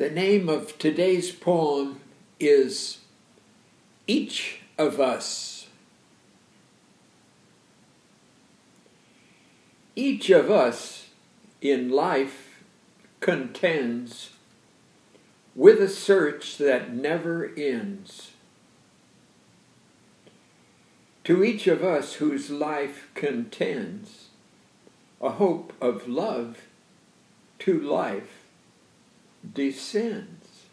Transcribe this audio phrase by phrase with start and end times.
[0.00, 2.00] The name of today's poem
[2.40, 3.00] is
[4.06, 5.66] Each of Us.
[9.94, 11.10] Each of us
[11.60, 12.62] in life
[13.20, 14.30] contends
[15.54, 18.30] with a search that never ends.
[21.24, 24.28] To each of us whose life contends
[25.20, 26.56] a hope of love
[27.58, 28.39] to life
[29.52, 30.66] descends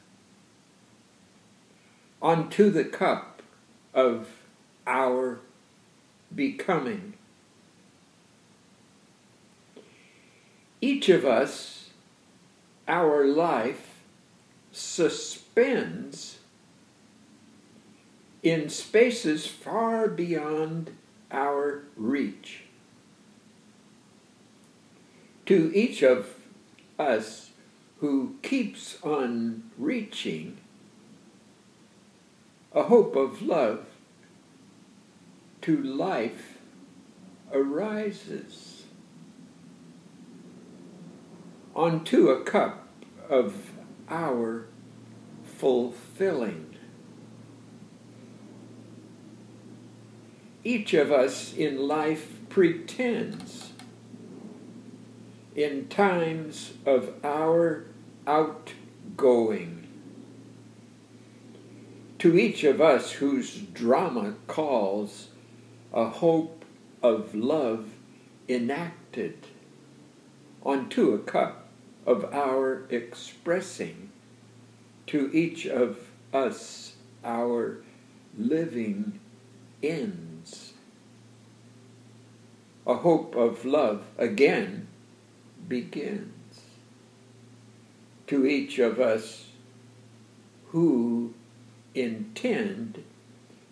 [2.21, 3.41] onto the cup
[3.93, 4.27] of
[4.85, 5.39] our
[6.33, 7.13] becoming.
[10.81, 11.89] Each of us,
[12.87, 13.95] our life
[14.71, 16.37] suspends
[18.43, 20.91] in spaces far beyond
[21.31, 22.63] our reach.
[25.47, 26.35] To each of
[26.99, 27.46] us,
[27.99, 30.57] who keeps on reaching
[32.73, 33.85] a hope of love
[35.61, 36.57] to life
[37.51, 38.83] arises
[41.75, 42.87] onto a cup
[43.29, 43.71] of
[44.09, 44.67] our
[45.43, 46.75] fulfilling.
[50.63, 53.66] Each of us in life pretends
[55.57, 57.83] in times of our
[58.27, 59.87] outgoing.
[62.19, 65.29] To each of us whose drama calls
[65.91, 66.63] a hope
[67.01, 67.89] of love
[68.47, 69.47] enacted
[70.63, 71.67] onto a cup
[72.05, 74.11] of our expressing,
[75.07, 75.97] to each of
[76.33, 77.79] us our
[78.37, 79.19] living
[79.81, 80.73] ends.
[82.85, 84.87] A hope of love again
[85.67, 86.61] begins
[88.27, 89.47] to each of us
[90.67, 91.33] who
[91.95, 93.03] intend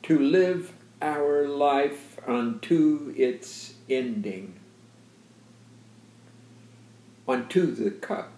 [0.04, 4.54] to live our life unto its ending,
[7.28, 8.32] unto the cup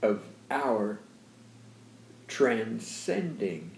[0.00, 0.98] of our
[2.26, 3.70] transcending.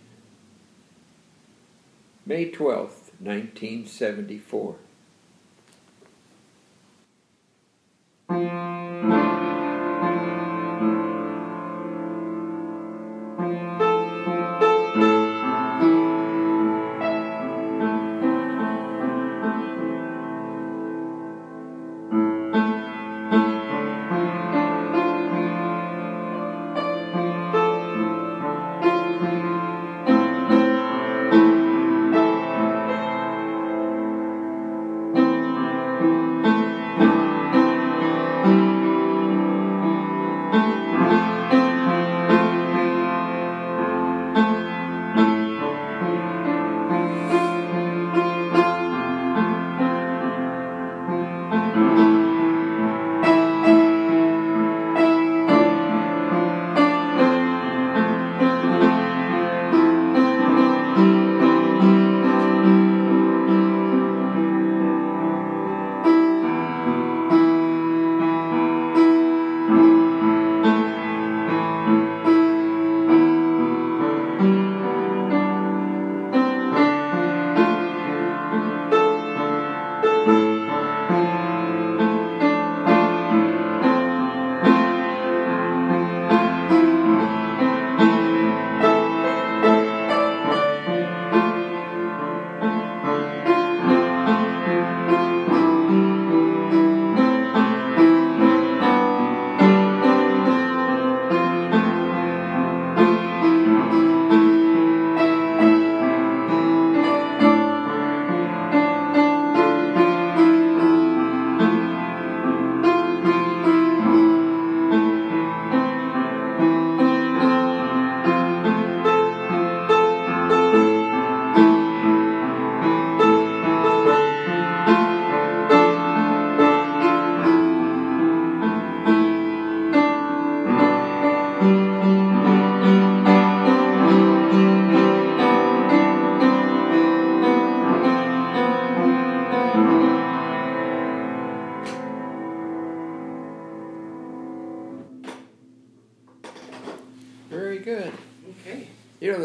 [2.27, 4.77] May 12th, 1974.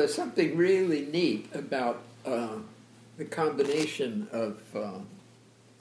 [0.07, 2.57] Something really neat about uh,
[3.17, 4.99] the combination of uh,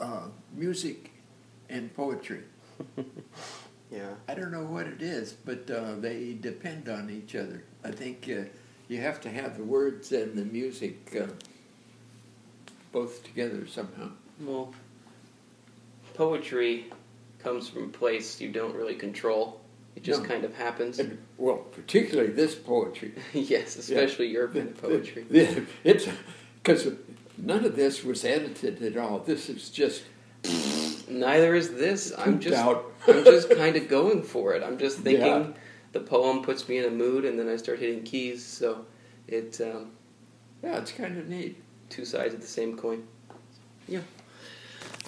[0.00, 1.10] uh, music
[1.68, 2.42] and poetry.
[3.90, 4.10] Yeah.
[4.28, 7.64] I don't know what it is, but uh, they depend on each other.
[7.82, 8.44] I think uh,
[8.88, 11.26] you have to have the words and the music uh,
[12.92, 14.10] both together somehow.
[14.40, 14.74] Well,
[16.14, 16.86] poetry
[17.38, 19.60] comes from a place you don't really control.
[19.98, 20.28] It just No.
[20.28, 21.00] kind of happens.
[21.00, 23.14] And, well, particularly this poetry.
[23.32, 25.26] yes, especially urban poetry.
[25.28, 26.06] The- It's
[26.62, 26.86] because
[27.36, 29.18] none of this was edited at all.
[29.18, 30.04] This is just
[31.08, 32.12] Neither is this.
[32.16, 32.64] I'm just.
[32.64, 34.62] I'm just kind of going for it.
[34.62, 35.46] I'm just thinking Yeah.
[35.90, 38.44] the poem puts me in a mood, and then I start hitting keys.
[38.44, 38.86] So
[39.26, 39.90] it um,
[40.62, 41.60] Yeah, it's kind of neat.
[41.90, 43.02] two sides of the same coin.
[43.88, 44.02] Yeah.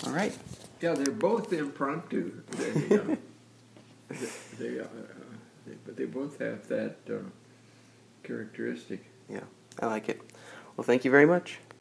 [0.05, 0.37] All right.
[0.81, 2.33] Yeah, they're both impromptu.
[2.59, 3.15] They, uh,
[4.59, 4.85] they, uh,
[5.67, 7.19] they, but they both have that uh,
[8.23, 9.05] characteristic.
[9.29, 9.45] Yeah,
[9.81, 10.21] I like it.
[10.77, 11.59] Well, thank you very much.